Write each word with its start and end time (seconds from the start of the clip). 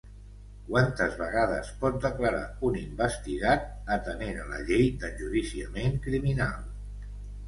Quantes 0.67 1.15
vegades 1.17 1.67
pot 1.83 1.99
declarar 2.05 2.39
un 2.69 2.79
investigat 2.79 3.67
atenent 3.97 4.39
a 4.45 4.47
la 4.55 4.63
llei 4.71 4.89
d'enjudiciament 5.05 5.95
criminal? 6.07 6.65